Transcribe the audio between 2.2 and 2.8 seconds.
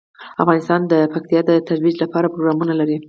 پروګرامونه